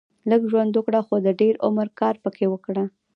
[0.29, 2.85] لږ ژوند وګړهٔ خو د دېر عمر کار پکښي وکړهٔ